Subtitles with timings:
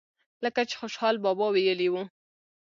[0.43, 2.03] لکه چې خوشحال بابا وئيلي وو۔